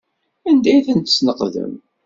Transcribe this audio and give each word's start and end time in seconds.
Anda 0.49 0.69
ay 0.71 0.83
tent-tesneqdem? 0.85 1.73